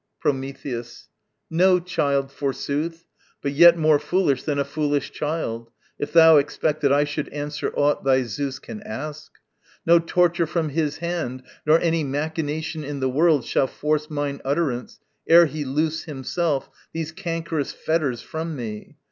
Prometheus. 0.19 1.09
No 1.47 1.79
child, 1.79 2.31
forsooth, 2.31 3.05
But 3.43 3.51
yet 3.51 3.77
more 3.77 3.99
foolish 3.99 4.41
than 4.41 4.57
a 4.57 4.65
foolish 4.65 5.11
child, 5.11 5.69
If 5.99 6.11
thou 6.11 6.37
expect 6.37 6.81
that 6.81 6.91
I 6.91 7.03
should 7.03 7.29
answer 7.29 7.71
aught 7.77 8.03
Thy 8.03 8.23
Zeus 8.23 8.57
can 8.57 8.81
ask. 8.81 9.31
No 9.85 9.99
torture 9.99 10.47
from 10.47 10.69
his 10.69 10.97
hand 10.97 11.43
Nor 11.67 11.79
any 11.81 12.03
machination 12.03 12.83
in 12.83 12.99
the 12.99 13.09
world 13.11 13.45
Shall 13.45 13.67
force 13.67 14.09
mine 14.09 14.41
utterance 14.43 14.99
ere 15.29 15.45
he 15.45 15.63
loose, 15.63 16.05
himself, 16.05 16.67
These 16.93 17.11
cankerous 17.11 17.71
fetters 17.71 18.23
from 18.23 18.55
me. 18.55 18.97